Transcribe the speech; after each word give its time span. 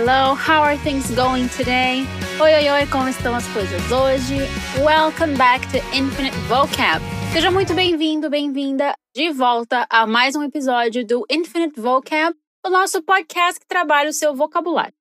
hello. 0.00 0.34
How 0.34 0.62
are 0.62 0.78
things 0.78 1.10
going 1.10 1.48
today? 1.48 2.06
Oi, 2.40 2.54
oi, 2.54 2.70
oi, 2.70 2.86
como 2.86 3.06
estão 3.08 3.34
as 3.34 3.46
coisas 3.48 3.92
hoje? 3.92 4.36
Welcome 4.82 5.36
back 5.36 5.66
to 5.72 5.76
Infinite 5.94 6.34
Vocab. 6.48 7.04
Seja 7.34 7.50
muito 7.50 7.74
bem-vindo, 7.74 8.30
bem-vinda 8.30 8.94
de 9.14 9.30
volta 9.30 9.86
a 9.90 10.06
mais 10.06 10.34
um 10.34 10.42
episódio 10.42 11.06
do 11.06 11.26
Infinite 11.30 11.78
Vocab, 11.78 12.34
o 12.64 12.70
nosso 12.70 13.02
podcast 13.02 13.60
que 13.60 13.66
trabalha 13.66 14.08
o 14.08 14.12
seu 14.14 14.34
vocabulário. 14.34 14.94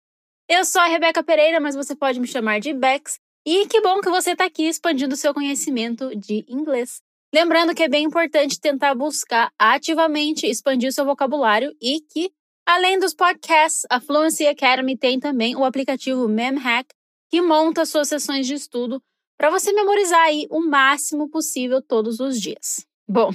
Eu 0.49 0.65
sou 0.65 0.81
a 0.81 0.87
Rebeca 0.87 1.23
Pereira, 1.23 1.61
mas 1.61 1.75
você 1.75 1.95
pode 1.95 2.19
me 2.19 2.27
chamar 2.27 2.59
de 2.59 2.73
Bex, 2.73 3.19
e 3.45 3.67
que 3.67 3.79
bom 3.79 4.01
que 4.01 4.09
você 4.09 4.31
está 4.31 4.45
aqui 4.45 4.67
expandindo 4.67 5.13
o 5.13 5.17
seu 5.17 5.33
conhecimento 5.33 6.13
de 6.13 6.43
inglês. 6.49 7.01
Lembrando 7.33 7.73
que 7.73 7.83
é 7.83 7.87
bem 7.87 8.03
importante 8.03 8.59
tentar 8.59 8.95
buscar 8.95 9.49
ativamente 9.57 10.45
expandir 10.45 10.89
o 10.89 10.91
seu 10.91 11.05
vocabulário 11.05 11.73
e 11.81 12.01
que 12.01 12.31
Além 12.71 12.99
dos 12.99 13.15
podcasts, 13.15 13.83
a 13.89 13.99
Fluency 13.99 14.45
Academy 14.45 14.95
tem 14.95 15.19
também 15.19 15.55
o 15.55 15.65
aplicativo 15.65 16.27
MemHack, 16.27 16.93
que 17.27 17.41
monta 17.41 17.83
suas 17.83 18.07
sessões 18.07 18.45
de 18.45 18.53
estudo 18.53 19.01
para 19.35 19.49
você 19.49 19.73
memorizar 19.73 20.19
aí 20.19 20.45
o 20.51 20.59
máximo 20.59 21.27
possível 21.31 21.81
todos 21.81 22.19
os 22.19 22.39
dias. 22.39 22.85
Bom, 23.07 23.31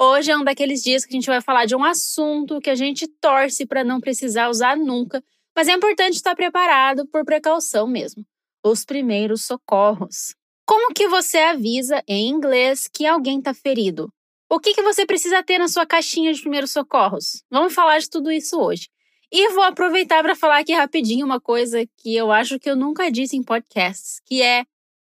hoje 0.00 0.30
é 0.30 0.36
um 0.38 0.42
daqueles 0.42 0.82
dias 0.82 1.04
que 1.04 1.12
a 1.12 1.18
gente 1.18 1.26
vai 1.26 1.42
falar 1.42 1.66
de 1.66 1.76
um 1.76 1.84
assunto 1.84 2.58
que 2.58 2.70
a 2.70 2.74
gente 2.74 3.06
torce 3.06 3.66
para 3.66 3.84
não 3.84 4.00
precisar 4.00 4.48
usar 4.48 4.78
nunca, 4.78 5.22
mas 5.54 5.68
é 5.68 5.72
importante 5.72 6.14
estar 6.14 6.34
preparado 6.34 7.06
por 7.08 7.22
precaução 7.22 7.86
mesmo. 7.86 8.24
Os 8.64 8.82
primeiros 8.82 9.44
socorros. 9.44 10.34
Como 10.66 10.94
que 10.94 11.06
você 11.06 11.36
avisa 11.36 12.02
em 12.08 12.30
inglês 12.30 12.88
que 12.90 13.04
alguém 13.04 13.40
está 13.40 13.52
ferido? 13.52 14.10
O 14.50 14.60
que, 14.60 14.74
que 14.74 14.82
você 14.82 15.06
precisa 15.06 15.42
ter 15.42 15.58
na 15.58 15.68
sua 15.68 15.86
caixinha 15.86 16.32
de 16.32 16.40
primeiros 16.40 16.70
socorros? 16.70 17.42
Vamos 17.50 17.74
falar 17.74 17.98
de 17.98 18.08
tudo 18.08 18.30
isso 18.30 18.60
hoje. 18.60 18.88
E 19.32 19.48
vou 19.52 19.64
aproveitar 19.64 20.22
para 20.22 20.36
falar 20.36 20.58
aqui 20.58 20.72
rapidinho 20.72 21.26
uma 21.26 21.40
coisa 21.40 21.84
que 21.98 22.14
eu 22.14 22.30
acho 22.30 22.58
que 22.58 22.70
eu 22.70 22.76
nunca 22.76 23.10
disse 23.10 23.36
em 23.36 23.42
podcasts, 23.42 24.20
que 24.24 24.42
é 24.42 24.64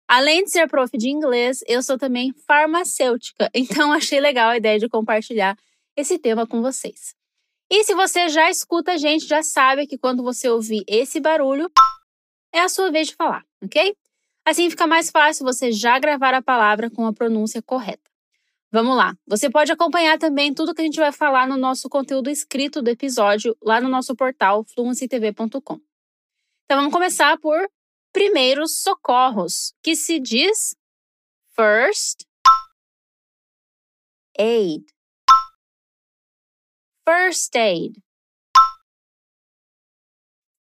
Além 0.07 0.45
de 0.45 0.51
ser 0.51 0.69
prof 0.69 0.97
de 0.97 1.09
inglês, 1.09 1.65
eu 1.67 1.83
sou 1.83 1.99
também 1.99 2.33
farmacêutica, 2.47 3.51
então 3.55 3.93
achei 3.93 4.21
legal 4.21 4.51
a 4.51 4.57
ideia 4.57 4.79
de 4.79 4.89
compartilhar 4.89 5.57
esse 5.97 6.19
tema 6.19 6.47
com 6.47 6.61
vocês. 6.61 7.15
E 7.71 7.85
se 7.85 7.95
você 7.95 8.29
já 8.29 8.51
escuta 8.51 8.93
a 8.93 8.97
gente, 8.99 9.27
já 9.27 9.43
sabe 9.43 9.87
que 9.87 9.97
quando 9.97 10.23
você 10.23 10.49
ouvir 10.49 10.85
esse 10.87 11.19
barulho, 11.21 11.71
é 12.53 12.61
a 12.61 12.69
sua 12.69 12.91
vez 12.91 13.09
de 13.09 13.17
falar, 13.17 13.43
ok? 13.63 13.97
Assim 14.47 14.69
fica 14.69 14.87
mais 14.87 15.11
fácil 15.11 15.47
você 15.47 15.73
já 15.73 15.99
gravar 15.99 16.35
a 16.35 16.43
palavra 16.43 16.91
com 16.91 17.07
a 17.07 17.13
pronúncia 17.13 17.63
correta. 17.63 18.11
Vamos 18.75 18.97
lá. 18.97 19.17
Você 19.29 19.49
pode 19.49 19.71
acompanhar 19.71 20.19
também 20.19 20.53
tudo 20.53 20.75
que 20.75 20.83
a 20.83 20.85
gente 20.85 20.99
vai 20.99 21.13
falar 21.13 21.47
no 21.47 21.57
nosso 21.57 21.89
conteúdo 21.89 22.29
escrito 22.29 22.83
do 22.83 22.91
episódio 22.91 23.57
lá 23.63 23.81
no 23.81 23.89
nosso 23.89 24.17
portal 24.17 24.65
fluencytv.com. 24.65 25.81
Então 26.65 26.79
vamos 26.79 26.93
começar 26.93 27.39
por 27.39 27.71
primeiros 28.13 28.83
socorros, 28.83 29.73
que 29.81 29.95
se 29.95 30.19
diz 30.19 30.75
first 31.55 32.25
aid. 34.37 34.85
First 37.09 37.55
aid. 37.55 38.03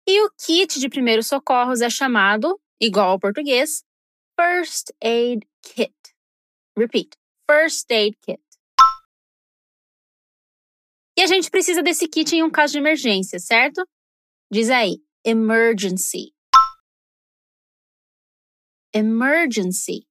E 0.06 0.20
o 0.20 0.30
kit 0.32 0.78
de 0.78 0.90
primeiros 0.90 1.28
socorros 1.28 1.80
é 1.80 1.88
chamado, 1.88 2.60
igual 2.78 3.12
ao 3.12 3.18
português, 3.18 3.82
First 4.38 4.90
Aid 5.02 5.48
Kit. 5.62 5.94
Repeat 6.76 7.21
first 7.52 7.90
aid 7.92 8.16
kit. 8.22 8.40
E 11.16 11.22
a 11.22 11.26
gente 11.26 11.50
precisa 11.50 11.82
desse 11.82 12.08
kit 12.08 12.34
em 12.34 12.42
um 12.42 12.50
caso 12.50 12.72
de 12.72 12.78
emergência, 12.78 13.38
certo? 13.38 13.86
Diz 14.50 14.70
aí, 14.70 15.02
emergency. 15.24 16.32
Emergency. 18.94 20.06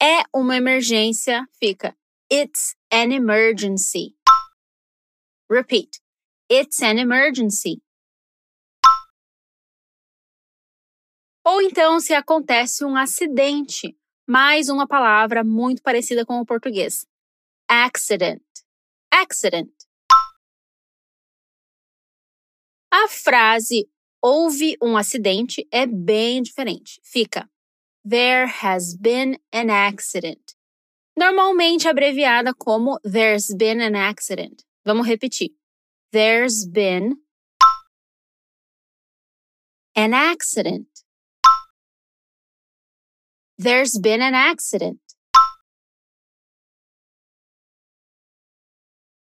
É 0.00 0.22
uma 0.34 0.56
emergência, 0.56 1.46
fica 1.58 1.96
It's 2.30 2.76
an 2.92 3.12
emergency. 3.12 4.14
Repeat. 5.48 6.00
It's 6.48 6.80
an 6.82 6.98
emergency. 6.98 7.82
Ou 11.44 11.60
então, 11.60 12.00
se 12.00 12.14
acontece 12.14 12.84
um 12.84 12.96
acidente, 12.96 13.94
mais 14.26 14.70
uma 14.70 14.86
palavra 14.86 15.44
muito 15.44 15.82
parecida 15.82 16.24
com 16.24 16.40
o 16.40 16.46
português: 16.46 17.06
accident. 17.68 18.42
Accident. 19.12 19.70
A 22.90 23.08
frase 23.08 23.88
houve 24.22 24.76
um 24.82 24.96
acidente 24.96 25.68
é 25.70 25.86
bem 25.86 26.42
diferente. 26.42 26.98
Fica 27.02 27.50
There 28.08 28.50
has 28.62 28.96
been 28.96 29.38
an 29.52 29.70
accident. 29.70 30.54
Normalmente 31.16 31.88
abreviada 31.88 32.54
como 32.54 32.98
There's 33.00 33.54
been 33.54 33.82
an 33.82 33.94
accident. 33.96 34.62
Vamos 34.84 35.06
repetir. 35.06 35.50
There's 36.10 36.66
been 36.66 37.16
an 39.94 40.14
accident. 40.14 41.03
There's 43.58 43.98
been 43.98 44.20
an 44.20 44.34
accident. 44.34 44.98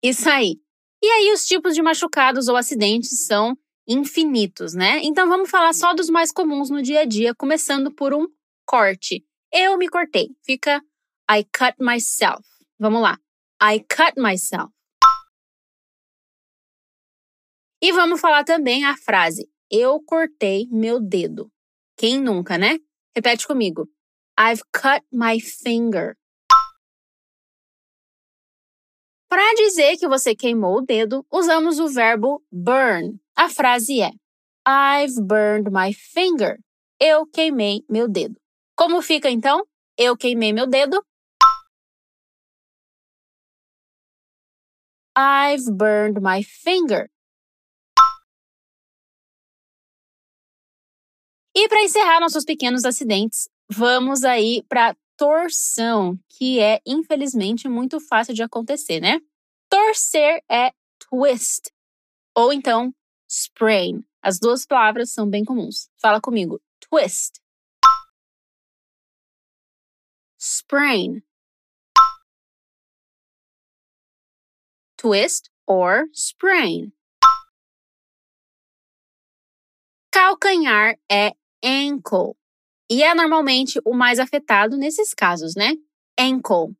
Isso 0.03 0.29
aí. 0.31 0.61
E 1.03 1.07
aí, 1.07 1.33
os 1.33 1.47
tipos 1.47 1.75
de 1.75 1.83
machucados 1.83 2.49
ou 2.49 2.57
acidentes 2.57 3.27
são 3.27 3.57
infinitos, 3.87 4.75
né? 4.75 5.01
Então 5.03 5.29
vamos 5.29 5.51
falar 5.51 5.73
só 5.73 5.95
dos 5.95 6.09
mais 6.09 6.33
comuns 6.33 6.71
no 6.71 6.83
dia 6.83 7.01
a 7.01 7.05
dia, 7.05 7.35
começando 7.35 7.95
por 7.95 8.15
um 8.15 8.27
corte. 8.67 9.25
Eu 9.53 9.77
me 9.77 9.89
cortei. 9.89 10.31
Fica 10.45 10.83
I 11.31 11.45
cut 11.45 11.77
myself. 11.79 12.43
Vamos 12.79 13.03
lá. 13.03 13.19
I 13.63 13.81
cut 13.81 14.15
myself. 14.17 14.73
E 17.83 17.93
vamos 17.93 18.21
falar 18.21 18.45
também 18.45 18.85
a 18.85 18.97
frase 18.97 19.49
Eu 19.71 20.01
cortei 20.01 20.67
meu 20.71 21.01
dedo. 21.01 21.51
Quem 21.97 22.21
nunca, 22.21 22.57
né? 22.59 22.79
Repete 23.15 23.47
comigo. 23.47 23.89
I've 24.39 24.63
cut 24.71 25.03
my 25.11 25.41
finger. 25.41 26.15
Para 29.29 29.55
dizer 29.55 29.97
que 29.97 30.07
você 30.07 30.35
queimou 30.35 30.79
o 30.79 30.81
dedo, 30.83 31.27
usamos 31.33 31.79
o 31.79 31.89
verbo 31.89 32.45
burn. 32.53 33.19
A 33.35 33.49
frase 33.49 34.03
é 34.03 34.11
I've 34.69 35.21
burned 35.23 35.71
my 35.71 35.93
finger. 35.93 36.59
Eu 37.01 37.27
queimei 37.27 37.83
meu 37.89 38.07
dedo. 38.09 38.39
Como 38.77 39.01
fica 39.01 39.31
então? 39.31 39.67
Eu 39.97 40.17
queimei 40.17 40.53
meu 40.53 40.67
dedo. 40.67 41.03
I've 45.17 45.71
burned 45.73 46.21
my 46.21 46.43
finger. 46.43 47.11
E 51.55 51.69
para 51.69 51.83
encerrar 51.83 52.21
nossos 52.21 52.45
pequenos 52.45 52.85
acidentes, 52.85 53.49
Vamos 53.69 54.23
aí 54.23 54.63
para 54.69 54.97
torção, 55.17 56.19
que 56.29 56.61
é 56.61 56.81
infelizmente 56.87 57.69
muito 57.69 57.99
fácil 58.01 58.35
de 58.35 58.43
acontecer, 58.43 59.01
né? 59.01 59.21
Torcer 59.69 60.43
é 60.49 60.73
twist 60.99 61.73
ou 62.35 62.53
então 62.53 62.95
sprain. 63.29 64.05
As 64.23 64.39
duas 64.39 64.67
palavras 64.67 65.13
são 65.13 65.29
bem 65.29 65.45
comuns. 65.45 65.89
Fala 66.01 66.21
comigo. 66.21 66.61
Twist. 66.81 67.41
Sprain. 70.39 71.23
Twist 74.97 75.51
or 75.67 76.09
sprain. 76.13 76.93
Calcanhar 80.11 80.99
é 81.11 81.33
ankle. 81.63 82.37
E 82.91 83.03
é 83.03 83.15
normalmente 83.15 83.81
o 83.85 83.95
mais 83.95 84.19
afetado 84.19 84.77
nesses 84.77 85.13
casos, 85.13 85.55
né? 85.57 85.73
Ankle. 86.19 86.75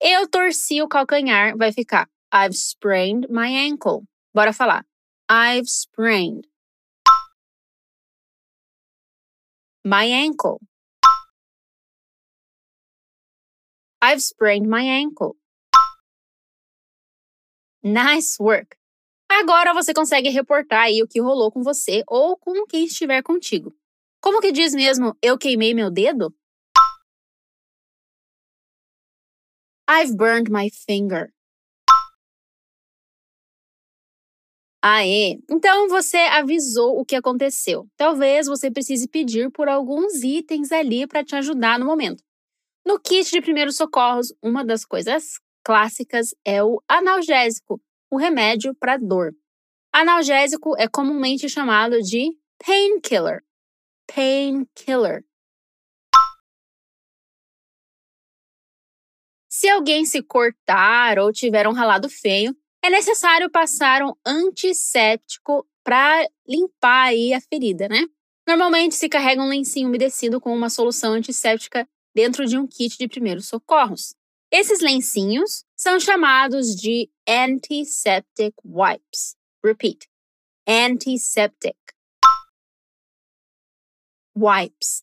Eu 0.00 0.28
torci 0.28 0.82
o 0.82 0.88
calcanhar, 0.88 1.56
vai 1.56 1.72
ficar 1.72 2.08
I've 2.32 2.56
sprained 2.56 3.28
my 3.28 3.46
ankle. 3.46 4.06
Bora 4.34 4.54
falar. 4.54 4.86
I've 5.28 5.68
sprained 5.68 6.46
my 9.84 10.04
ankle. 10.04 10.60
I've 14.00 14.22
sprained 14.22 14.66
my 14.68 14.82
ankle. 14.82 15.36
Nice 17.82 18.38
work. 18.40 18.76
Agora 19.42 19.74
você 19.74 19.92
consegue 19.92 20.28
reportar 20.28 20.82
aí 20.82 21.02
o 21.02 21.08
que 21.08 21.20
rolou 21.20 21.50
com 21.50 21.64
você 21.64 22.04
ou 22.06 22.36
com 22.36 22.64
quem 22.64 22.84
estiver 22.84 23.24
contigo. 23.24 23.74
Como 24.20 24.40
que 24.40 24.52
diz 24.52 24.72
mesmo, 24.72 25.16
eu 25.20 25.36
queimei 25.36 25.74
meu 25.74 25.90
dedo? 25.90 26.32
I've 29.90 30.16
burned 30.16 30.48
my 30.48 30.70
finger. 30.70 31.32
Aê! 34.80 35.40
Então 35.50 35.88
você 35.88 36.18
avisou 36.18 37.00
o 37.00 37.04
que 37.04 37.16
aconteceu. 37.16 37.88
Talvez 37.96 38.46
você 38.46 38.70
precise 38.70 39.08
pedir 39.08 39.50
por 39.50 39.68
alguns 39.68 40.22
itens 40.22 40.70
ali 40.70 41.04
para 41.04 41.24
te 41.24 41.34
ajudar 41.34 41.80
no 41.80 41.86
momento. 41.86 42.22
No 42.86 42.96
kit 42.96 43.28
de 43.28 43.40
primeiros 43.40 43.76
socorros, 43.76 44.32
uma 44.40 44.64
das 44.64 44.84
coisas 44.84 45.40
clássicas 45.64 46.32
é 46.44 46.62
o 46.62 46.80
analgésico, 46.86 47.80
o 48.12 48.18
remédio 48.18 48.74
para 48.74 48.98
dor. 48.98 49.34
Analgésico 49.90 50.76
é 50.76 50.86
comumente 50.86 51.48
chamado 51.48 51.98
de 52.02 52.36
painkiller. 52.62 53.42
Painkiller. 54.06 55.24
Se 59.48 59.66
alguém 59.66 60.04
se 60.04 60.22
cortar 60.22 61.18
ou 61.18 61.32
tiver 61.32 61.66
um 61.66 61.72
ralado 61.72 62.10
feio, 62.10 62.54
é 62.84 62.90
necessário 62.90 63.50
passar 63.50 64.02
um 64.02 64.12
antisséptico 64.26 65.66
para 65.82 66.28
limpar 66.46 67.08
aí 67.08 67.32
a 67.32 67.40
ferida, 67.40 67.88
né? 67.88 68.04
Normalmente 68.46 68.94
se 68.94 69.08
carrega 69.08 69.40
um 69.40 69.48
lencinho 69.48 69.88
umedecido 69.88 70.38
com 70.38 70.54
uma 70.54 70.68
solução 70.68 71.14
antisséptica 71.14 71.88
dentro 72.14 72.44
de 72.44 72.58
um 72.58 72.66
kit 72.66 72.98
de 72.98 73.08
primeiros 73.08 73.48
socorros. 73.48 74.14
Esses 74.50 74.80
lencinhos 74.80 75.64
são 75.82 75.98
chamados 75.98 76.76
de 76.76 77.10
antiseptic 77.28 78.54
wipes. 78.64 79.36
Repeat. 79.64 80.08
Antiseptic 80.64 81.76
wipes. 84.36 85.02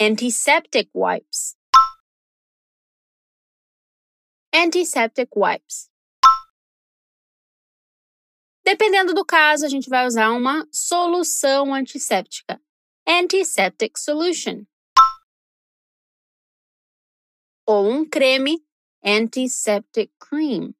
Antiseptic 0.00 0.90
wipes. 0.94 1.56
Antiseptic 4.54 5.28
wipes. 5.34 5.90
Dependendo 8.64 9.12
do 9.12 9.24
caso, 9.24 9.66
a 9.66 9.68
gente 9.68 9.88
vai 9.88 10.06
usar 10.06 10.30
uma 10.30 10.64
solução 10.72 11.74
antisséptica. 11.74 12.62
Antiseptic 13.04 13.98
solution. 13.98 14.64
Ou 17.66 17.90
um 17.90 18.08
creme 18.08 18.67
antiseptic 19.04 20.10
cream. 20.18 20.74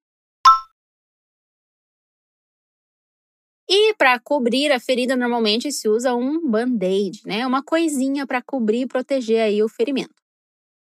E 3.70 3.94
para 3.94 4.18
cobrir 4.18 4.72
a 4.72 4.80
ferida, 4.80 5.14
normalmente 5.14 5.70
se 5.70 5.88
usa 5.88 6.14
um 6.14 6.40
band-aid, 6.50 7.20
né? 7.26 7.46
Uma 7.46 7.62
coisinha 7.62 8.26
para 8.26 8.40
cobrir 8.40 8.82
e 8.82 8.86
proteger 8.86 9.42
aí 9.42 9.62
o 9.62 9.68
ferimento. 9.68 10.14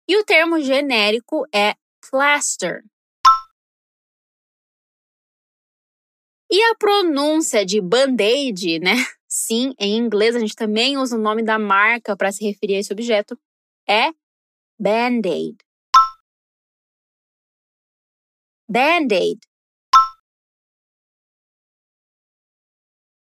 E 0.08 0.16
o 0.18 0.24
termo 0.24 0.62
genérico 0.62 1.46
é 1.54 1.76
plaster. 2.10 2.82
E 6.50 6.64
a 6.64 6.76
pronúncia 6.76 7.66
de 7.66 7.82
band-aid, 7.82 8.80
né? 8.80 8.94
Sim, 9.28 9.74
em 9.78 9.98
inglês 9.98 10.34
a 10.34 10.40
gente 10.40 10.56
também 10.56 10.98
usa 10.98 11.18
o 11.18 11.22
nome 11.22 11.44
da 11.44 11.60
marca 11.60 12.16
para 12.16 12.32
se 12.32 12.46
referir 12.46 12.76
a 12.76 12.80
esse 12.80 12.94
objeto, 12.94 13.38
é 13.86 14.12
band-aid. 14.80 15.58
Band-aid. 18.70 19.40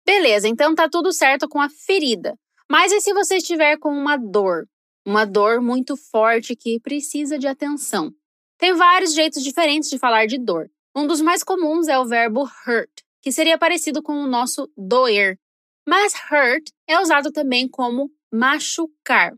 Beleza, 0.04 0.48
então 0.48 0.74
tá 0.74 0.88
tudo 0.88 1.12
certo 1.12 1.48
com 1.48 1.60
a 1.60 1.70
ferida. 1.70 2.36
Mas 2.70 2.92
e 2.92 3.00
se 3.00 3.14
você 3.14 3.36
estiver 3.36 3.78
com 3.78 3.90
uma 3.90 4.16
dor? 4.16 4.68
Uma 5.06 5.24
dor 5.24 5.62
muito 5.62 5.96
forte 5.96 6.54
que 6.54 6.78
precisa 6.80 7.38
de 7.38 7.46
atenção. 7.46 8.12
Tem 8.58 8.74
vários 8.74 9.14
jeitos 9.14 9.42
diferentes 9.42 9.88
de 9.88 9.98
falar 9.98 10.26
de 10.26 10.38
dor. 10.38 10.70
Um 10.94 11.06
dos 11.06 11.22
mais 11.22 11.42
comuns 11.42 11.88
é 11.88 11.98
o 11.98 12.04
verbo 12.04 12.42
hurt, 12.42 12.90
que 13.22 13.32
seria 13.32 13.56
parecido 13.56 14.02
com 14.02 14.12
o 14.12 14.26
nosso 14.26 14.70
doer. 14.76 15.38
Mas 15.88 16.12
hurt 16.12 16.68
é 16.86 17.00
usado 17.00 17.32
também 17.32 17.66
como 17.66 18.10
machucar. 18.30 19.32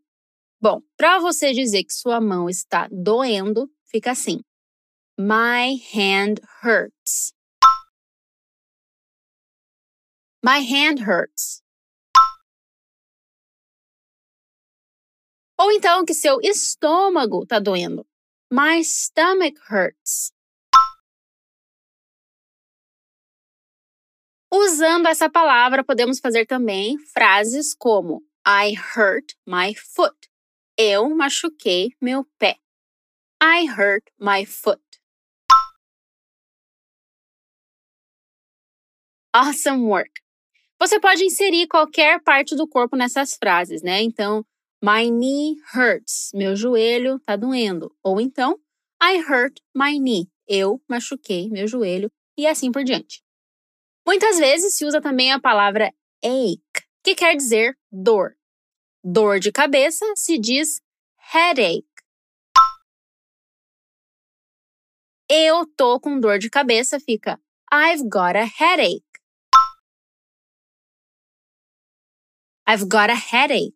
Bom, 0.61 0.81
para 0.97 1.21
você 1.21 1.53
dizer 1.53 1.85
que 1.85 1.93
sua 1.93 2.21
mão 2.21 2.49
está 2.49 2.89
doendo, 2.91 3.71
fica 3.85 4.11
assim: 4.11 4.41
My 5.25 5.79
hand 5.95 6.41
hurts. 6.63 7.33
My 10.43 10.59
hand 10.59 11.03
hurts. 11.07 11.63
Ou 15.61 15.71
então 15.71 16.05
que 16.05 16.13
seu 16.13 16.41
estômago 16.43 17.45
está 17.45 17.61
doendo. 17.61 18.05
My 18.53 18.83
stomach 18.83 19.55
hurts. 19.71 20.33
Usando 24.53 25.07
essa 25.07 25.31
palavra, 25.31 25.85
podemos 25.85 26.19
fazer 26.19 26.47
também 26.47 26.99
frases 26.99 27.77
como 27.77 28.27
I 28.45 28.75
hurt 28.75 29.35
my 29.47 29.73
foot. 29.73 30.17
Eu 30.77 31.09
machuquei 31.11 31.91
meu 32.01 32.25
pé. 32.41 32.59
I 33.41 33.69
hurt 33.69 34.11
my 34.19 34.45
foot. 34.45 34.83
Awesome 39.35 39.87
work. 39.87 40.11
Você 40.79 41.01
pode 41.01 41.25
inserir 41.25 41.67
qualquer 41.67 42.23
parte 42.23 42.55
do 42.55 42.69
corpo 42.69 42.97
nessas 42.97 43.35
frases, 43.35 43.83
né? 43.83 44.03
Então, 44.03 44.45
my 44.85 45.11
knee 45.11 45.57
hurts, 45.75 46.31
meu 46.35 46.55
joelho 46.55 47.19
tá 47.21 47.35
doendo. 47.35 47.91
Ou 48.03 48.21
então, 48.21 48.59
I 49.03 49.21
hurt 49.21 49.59
my 49.75 49.99
knee, 49.99 50.29
eu 50.47 50.83
machuquei 50.87 51.49
meu 51.49 51.67
joelho 51.67 52.11
e 52.37 52.47
assim 52.47 52.71
por 52.71 52.85
diante. 52.85 53.23
Muitas 54.07 54.39
vezes 54.39 54.75
se 54.75 54.85
usa 54.85 55.01
também 55.01 55.33
a 55.33 55.41
palavra 55.41 55.91
ache, 56.23 56.61
que 57.03 57.15
quer 57.15 57.35
dizer 57.35 57.75
dor. 57.91 58.37
Dor 59.03 59.41
de 59.41 59.51
cabeça 59.51 60.05
se 60.15 60.39
diz 60.39 60.81
headache. 61.33 61.87
Eu 65.27 65.65
tô 65.75 65.99
com 65.99 66.21
dor 66.21 66.39
de 66.39 66.51
cabeça 66.51 67.01
fica 67.01 67.41
I've 67.73 68.07
got 68.11 68.37
a 68.37 68.45
headache. 68.45 69.12
I've 72.67 72.89
got 72.89 73.11
a 73.11 73.15
headache. 73.15 73.75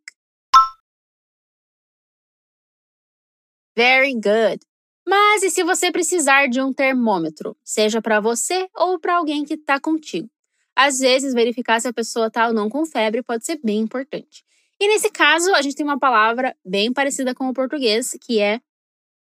Very 3.76 4.14
good. 4.14 4.60
Mas 5.06 5.42
e 5.42 5.50
se 5.50 5.62
você 5.62 5.92
precisar 5.92 6.48
de 6.48 6.60
um 6.60 6.72
termômetro, 6.72 7.56
seja 7.62 8.00
para 8.02 8.20
você 8.20 8.68
ou 8.74 8.98
para 8.98 9.16
alguém 9.18 9.44
que 9.44 9.54
está 9.54 9.78
contigo? 9.78 10.28
Às 10.74 10.98
vezes, 10.98 11.32
verificar 11.32 11.80
se 11.80 11.88
a 11.88 11.92
pessoa 11.92 12.26
está 12.26 12.48
ou 12.48 12.52
não 12.54 12.68
com 12.68 12.84
febre 12.84 13.22
pode 13.22 13.44
ser 13.44 13.58
bem 13.62 13.80
importante. 13.80 14.44
E 14.80 14.88
nesse 14.88 15.10
caso, 15.10 15.54
a 15.54 15.62
gente 15.62 15.74
tem 15.76 15.86
uma 15.86 15.98
palavra 15.98 16.54
bem 16.64 16.92
parecida 16.92 17.34
com 17.34 17.48
o 17.48 17.54
português, 17.54 18.16
que 18.20 18.40
é 18.40 18.60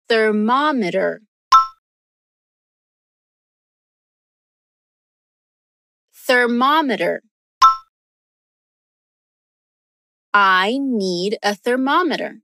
thermometer. 0.08 1.20
Thermometer. 6.26 7.27
I 10.34 10.78
need 10.78 11.38
a 11.42 11.54
thermometer. 11.56 12.40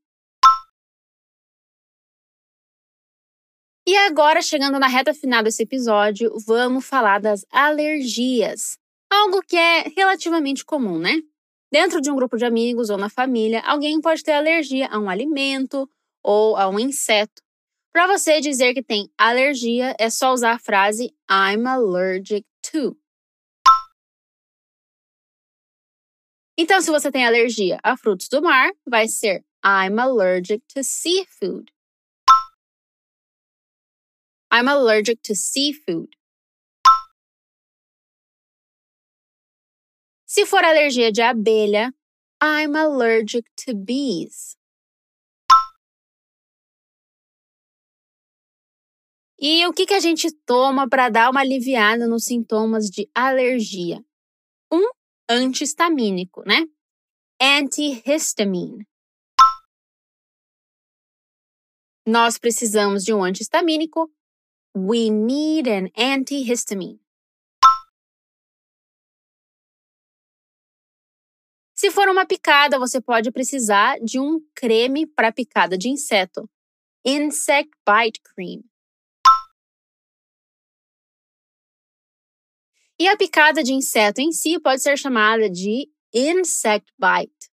E 3.87 3.97
agora, 3.97 4.41
chegando 4.41 4.79
na 4.79 4.87
reta 4.87 5.13
final 5.13 5.43
desse 5.43 5.63
episódio, 5.63 6.33
vamos 6.47 6.87
falar 6.87 7.21
das 7.21 7.45
alergias. 7.51 8.79
Algo 9.13 9.43
que 9.43 9.57
é 9.57 9.83
relativamente 9.95 10.65
comum, 10.65 10.99
né? 10.99 11.21
Dentro 11.71 12.01
de 12.01 12.11
um 12.11 12.17
grupo 12.17 12.39
de 12.39 12.47
amigos 12.47 12.89
ou 12.89 12.97
na 12.97 13.11
família, 13.11 13.61
alguém 13.61 14.01
pode 14.01 14.23
ter 14.23 14.33
alergia 14.33 14.89
a 14.89 14.99
um 14.99 15.11
alimento 15.11 15.89
ou 16.23 16.57
a 16.57 16.69
um 16.69 16.79
inseto. 16.79 17.43
Para 17.93 18.07
você 18.07 18.41
dizer 18.41 18.73
que 18.73 18.83
tem 18.83 19.11
alergia, 19.19 19.95
é 19.99 20.09
só 20.09 20.33
usar 20.33 20.53
a 20.53 20.59
frase 20.59 21.15
I'm 21.31 21.67
allergic 21.67 22.47
to. 22.73 22.97
Então, 26.57 26.81
se 26.81 26.91
você 26.91 27.11
tem 27.11 27.27
alergia 27.27 27.81
a 27.83 27.97
frutos 27.97 28.29
do 28.29 28.41
mar, 28.41 28.71
vai 28.87 29.09
ser 29.09 29.45
I'm 29.65 29.99
allergic 29.99 30.65
to 30.75 30.85
seafood. 30.85 31.73
I'm 34.53 34.69
allergic 34.69 35.21
to 35.25 35.35
seafood. 35.35 36.17
Se 40.27 40.47
for 40.47 40.65
alergia 40.65 41.11
de 41.11 41.23
abelha, 41.23 41.93
I'm 42.41 42.77
allergic 42.77 43.51
to 43.65 43.75
bees. 43.75 44.57
E 49.41 49.67
o 49.67 49.73
que, 49.73 49.87
que 49.87 49.95
a 49.95 50.01
gente 50.01 50.31
toma 50.47 50.89
para 50.89 51.09
dar 51.09 51.31
uma 51.31 51.41
aliviada 51.41 52.07
nos 52.07 52.25
sintomas 52.25 52.89
de 52.89 53.11
alergia? 53.13 54.05
Um 54.73 54.89
antihistamínico, 55.29 56.43
né? 56.47 56.67
Antihistamine. 57.41 58.87
Nós 62.07 62.39
precisamos 62.39 63.03
de 63.03 63.15
um 63.15 63.25
antihistamínico. 63.25 64.13
We 64.77 65.09
need 65.09 65.71
an 65.71 65.89
antihistamine. 65.97 67.01
Se 71.75 71.91
for 71.91 72.09
uma 72.09 72.27
picada, 72.27 72.79
você 72.79 73.01
pode 73.01 73.31
precisar 73.31 73.99
de 74.01 74.19
um 74.19 74.41
creme 74.55 75.07
para 75.07 75.33
picada 75.33 75.77
de 75.77 75.89
inseto. 75.89 76.49
Insect 77.05 77.71
bite 77.87 78.21
cream. 78.23 78.63
E 82.99 83.09
a 83.09 83.17
picada 83.17 83.63
de 83.63 83.73
inseto 83.73 84.21
em 84.21 84.31
si 84.31 84.59
pode 84.61 84.81
ser 84.81 84.97
chamada 84.97 85.51
de 85.51 85.91
insect 86.13 86.93
bite. 86.99 87.51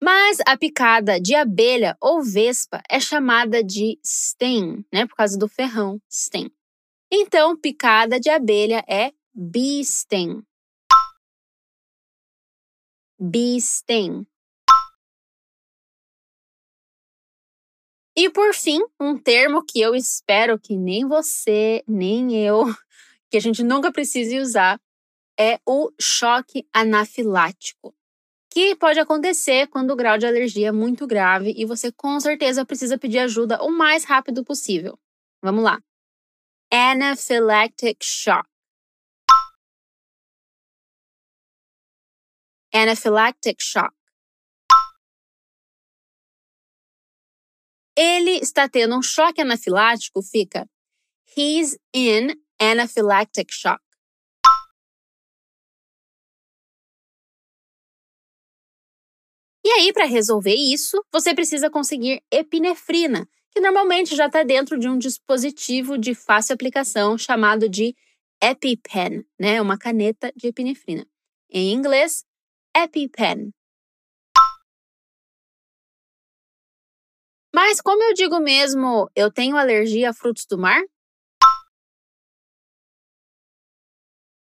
Mas 0.00 0.38
a 0.46 0.56
picada 0.56 1.20
de 1.20 1.34
abelha 1.34 1.96
ou 2.00 2.22
vespa 2.22 2.82
é 2.90 2.98
chamada 2.98 3.62
de 3.62 4.00
sting, 4.04 4.84
né? 4.92 5.06
Por 5.06 5.14
causa 5.14 5.38
do 5.38 5.48
ferrão, 5.48 6.00
sting. 6.10 6.50
Então, 7.10 7.56
picada 7.56 8.18
de 8.18 8.28
abelha 8.28 8.84
é 8.88 9.12
bee 9.32 9.84
sting. 9.84 10.42
Bee 13.20 13.60
sting. 13.60 14.26
E 18.16 18.28
por 18.30 18.54
fim, 18.54 18.80
um 19.00 19.16
termo 19.18 19.64
que 19.64 19.80
eu 19.80 19.94
espero 19.94 20.58
que 20.58 20.76
nem 20.76 21.06
você, 21.06 21.82
nem 21.88 22.36
eu, 22.44 22.64
que 23.30 23.36
a 23.36 23.40
gente 23.40 23.62
nunca 23.62 23.90
precise 23.90 24.38
usar, 24.38 24.80
é 25.38 25.58
o 25.66 25.90
choque 25.98 26.66
anafilático 26.72 27.94
que 28.52 28.76
pode 28.76 29.00
acontecer 29.00 29.66
quando 29.68 29.92
o 29.92 29.96
grau 29.96 30.18
de 30.18 30.26
alergia 30.26 30.68
é 30.68 30.72
muito 30.72 31.06
grave 31.06 31.54
e 31.56 31.64
você 31.64 31.90
com 31.90 32.20
certeza 32.20 32.66
precisa 32.66 32.98
pedir 32.98 33.18
ajuda 33.18 33.62
o 33.62 33.70
mais 33.70 34.04
rápido 34.04 34.44
possível. 34.44 34.98
Vamos 35.42 35.64
lá. 35.64 35.82
Anaphylactic 36.70 37.96
shock. 38.02 38.46
Anaphylactic 42.74 43.56
shock. 43.58 43.94
Ele 47.96 48.38
está 48.38 48.68
tendo 48.68 48.96
um 48.96 49.02
choque 49.02 49.40
anafilático, 49.40 50.22
fica 50.22 50.68
He's 51.36 51.78
in 51.94 52.34
anaphylactic 52.60 53.50
shock. 53.50 53.80
E 59.64 59.70
aí, 59.70 59.92
para 59.92 60.06
resolver 60.06 60.54
isso, 60.54 61.02
você 61.12 61.34
precisa 61.34 61.70
conseguir 61.70 62.20
epinefrina, 62.30 63.28
que 63.50 63.60
normalmente 63.60 64.16
já 64.16 64.26
está 64.26 64.42
dentro 64.42 64.78
de 64.78 64.88
um 64.88 64.98
dispositivo 64.98 65.96
de 65.96 66.14
fácil 66.14 66.54
aplicação 66.54 67.16
chamado 67.16 67.68
de 67.68 67.94
EpiPen, 68.42 69.24
né? 69.38 69.60
Uma 69.60 69.78
caneta 69.78 70.32
de 70.34 70.48
epinefrina. 70.48 71.06
Em 71.48 71.72
inglês, 71.72 72.24
EpiPen. 72.76 73.52
Mas 77.54 77.82
como 77.82 78.02
eu 78.02 78.14
digo 78.14 78.40
mesmo, 78.40 79.10
eu 79.14 79.30
tenho 79.30 79.58
alergia 79.58 80.08
a 80.08 80.14
frutos 80.14 80.46
do 80.46 80.56
mar? 80.56 80.82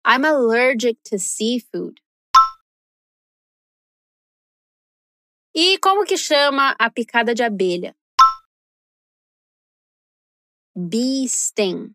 I'm 0.04 0.24
allergic 0.24 1.00
to 1.10 1.18
seafood. 1.18 2.02
E 5.54 5.78
como 5.78 6.04
que 6.04 6.16
chama 6.16 6.74
a 6.78 6.90
picada 6.90 7.32
de 7.32 7.44
abelha? 7.44 7.96
Bee 10.76 11.28
sting. 11.28 11.94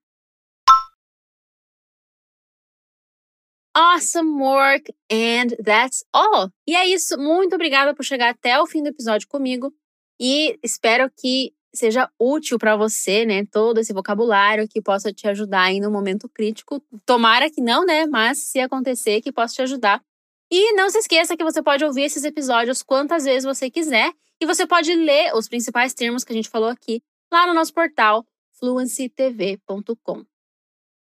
Awesome 3.75 4.41
work 4.41 4.93
and 5.09 5.55
that's 5.63 6.03
all. 6.13 6.51
E 6.65 6.75
é 6.75 6.87
isso. 6.87 7.17
Muito 7.17 7.55
obrigada 7.55 7.93
por 7.93 8.03
chegar 8.03 8.29
até 8.29 8.59
o 8.59 8.65
fim 8.65 8.81
do 8.81 8.89
episódio 8.89 9.27
comigo 9.27 9.73
e 10.21 10.59
espero 10.61 11.09
que 11.09 11.51
seja 11.73 12.07
útil 12.19 12.59
para 12.59 12.75
você, 12.75 13.25
né? 13.25 13.43
Todo 13.45 13.79
esse 13.79 13.91
vocabulário 13.91 14.67
que 14.67 14.79
possa 14.79 15.11
te 15.11 15.27
ajudar 15.27 15.63
aí 15.63 15.79
no 15.79 15.89
momento 15.89 16.29
crítico. 16.29 16.79
Tomara 17.07 17.49
que 17.49 17.59
não, 17.59 17.83
né? 17.83 18.05
Mas 18.05 18.37
se 18.37 18.59
acontecer, 18.59 19.21
que 19.21 19.31
possa 19.31 19.55
te 19.55 19.61
ajudar 19.63 19.99
e 20.51 20.73
não 20.73 20.89
se 20.91 20.99
esqueça 20.99 21.35
que 21.35 21.43
você 21.43 21.63
pode 21.63 21.83
ouvir 21.83 22.03
esses 22.03 22.23
episódios 22.23 22.83
quantas 22.83 23.23
vezes 23.23 23.45
você 23.45 23.69
quiser 23.69 24.13
e 24.39 24.45
você 24.45 24.67
pode 24.67 24.93
ler 24.93 25.33
os 25.33 25.47
principais 25.47 25.93
termos 25.93 26.23
que 26.23 26.33
a 26.33 26.35
gente 26.35 26.49
falou 26.49 26.69
aqui 26.69 27.01
lá 27.31 27.47
no 27.47 27.53
nosso 27.53 27.73
portal 27.73 28.23
fluencytv.com. 28.59 30.23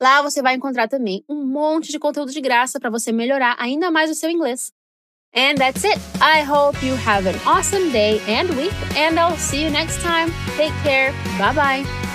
Lá 0.01 0.23
você 0.23 0.41
vai 0.41 0.55
encontrar 0.55 0.89
também 0.89 1.25
um 1.29 1.45
monte 1.45 1.91
de 1.91 1.99
conteúdo 1.99 2.33
de 2.33 2.41
graça 2.41 2.81
para 2.81 2.91
você 2.91 3.13
melhorar 3.13 3.57
ainda 3.59 3.91
mais 3.91 4.11
o 4.11 4.15
seu 4.15 4.31
inglês. 4.31 4.73
And 5.35 5.59
that's 5.59 5.85
it. 5.85 5.99
I 6.21 6.41
hope 6.41 6.83
you 6.83 6.95
have 6.95 7.27
an 7.27 7.37
awesome 7.45 7.91
day 7.91 8.21
and 8.29 8.49
week, 8.57 8.75
and 8.97 9.19
I'll 9.19 9.37
see 9.37 9.63
you 9.63 9.71
next 9.71 10.01
time. 10.01 10.33
Take 10.57 10.73
care. 10.85 11.13
Bye 11.39 11.55
bye. 11.55 12.14